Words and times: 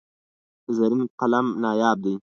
زرین 0.75 1.01
قلم 1.19 1.47
نایاب 1.61 1.97
دی. 2.03 2.13